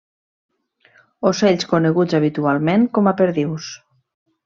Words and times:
Ocells 1.31 1.69
coneguts 1.75 2.19
habitualment 2.23 2.91
com 2.99 3.11
a 3.11 3.17
perdius. 3.25 3.73